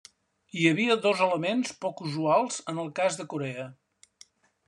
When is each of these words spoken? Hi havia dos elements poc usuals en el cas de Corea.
Hi 0.59 0.63
havia 0.69 0.95
dos 1.01 1.19
elements 1.25 1.75
poc 1.85 2.01
usuals 2.07 2.57
en 2.73 2.81
el 2.85 2.89
cas 3.01 3.19
de 3.21 3.27
Corea. 3.35 3.67